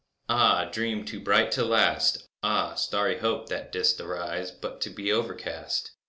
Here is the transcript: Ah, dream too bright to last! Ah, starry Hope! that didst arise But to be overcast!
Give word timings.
Ah, 0.27 0.67
dream 0.71 1.05
too 1.05 1.19
bright 1.19 1.51
to 1.51 1.63
last! 1.63 2.27
Ah, 2.41 2.73
starry 2.73 3.19
Hope! 3.19 3.49
that 3.49 3.71
didst 3.71 4.01
arise 4.01 4.49
But 4.49 4.81
to 4.81 4.89
be 4.89 5.11
overcast! 5.11 5.91